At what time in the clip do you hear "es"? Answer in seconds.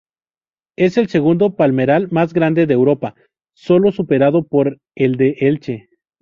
0.79-0.97